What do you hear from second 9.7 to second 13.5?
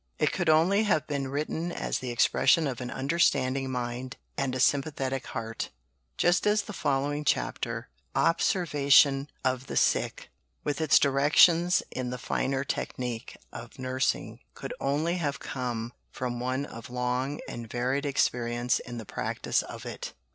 Sick," with its directions in the finer technique